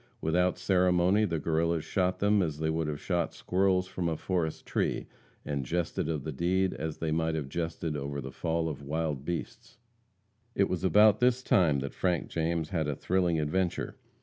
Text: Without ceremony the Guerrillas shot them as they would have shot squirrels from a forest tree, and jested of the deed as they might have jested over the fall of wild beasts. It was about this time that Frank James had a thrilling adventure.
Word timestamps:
Without 0.19 0.57
ceremony 0.57 1.25
the 1.25 1.37
Guerrillas 1.37 1.83
shot 1.85 2.17
them 2.17 2.41
as 2.41 2.57
they 2.57 2.71
would 2.71 2.87
have 2.87 2.99
shot 2.99 3.35
squirrels 3.35 3.85
from 3.85 4.09
a 4.09 4.17
forest 4.17 4.65
tree, 4.65 5.05
and 5.45 5.63
jested 5.63 6.09
of 6.09 6.23
the 6.23 6.31
deed 6.31 6.73
as 6.73 6.97
they 6.97 7.11
might 7.11 7.35
have 7.35 7.47
jested 7.47 7.95
over 7.95 8.19
the 8.19 8.31
fall 8.31 8.67
of 8.67 8.81
wild 8.81 9.23
beasts. 9.25 9.77
It 10.55 10.67
was 10.67 10.83
about 10.83 11.19
this 11.19 11.43
time 11.43 11.81
that 11.81 11.93
Frank 11.93 12.29
James 12.29 12.69
had 12.69 12.87
a 12.87 12.95
thrilling 12.95 13.39
adventure. 13.39 13.95